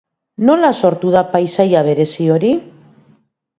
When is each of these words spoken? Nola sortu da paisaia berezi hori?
Nola 0.49 0.71
sortu 0.81 1.11
da 1.17 1.23
paisaia 1.35 1.85
berezi 1.91 2.29
hori? 2.37 2.53